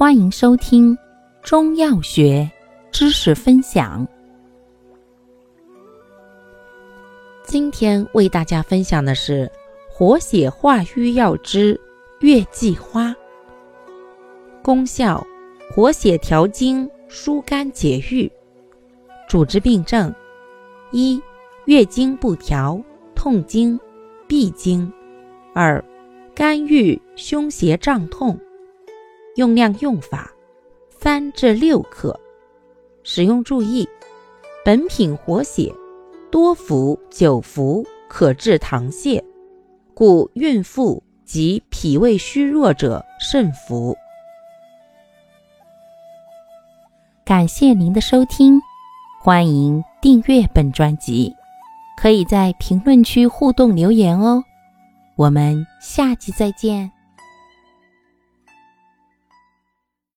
[0.00, 0.96] 欢迎收听
[1.42, 2.50] 中药学
[2.90, 4.08] 知识分享。
[7.44, 9.52] 今天为大家分享的是
[9.90, 11.78] 活血化瘀药之
[12.20, 13.14] 月季花。
[14.62, 15.22] 功效：
[15.70, 18.32] 活血调经，疏肝解郁。
[19.28, 20.10] 主治病症：
[20.92, 21.20] 一、
[21.66, 22.82] 月经不调、
[23.14, 23.78] 痛经、
[24.26, 24.90] 闭经；
[25.54, 25.84] 二、
[26.34, 28.40] 肝郁、胸胁胀痛。
[29.36, 30.30] 用量用法：
[30.88, 32.18] 三至六克。
[33.02, 33.88] 使用注意：
[34.64, 35.72] 本品活血，
[36.30, 39.22] 多服久服可治糖泻，
[39.94, 43.96] 故孕妇及脾胃虚弱者慎服。
[47.24, 48.60] 感谢您的收听，
[49.22, 51.32] 欢迎订阅本专辑，
[51.96, 54.42] 可以在评论区互动留言哦。
[55.16, 56.90] 我们下期再见。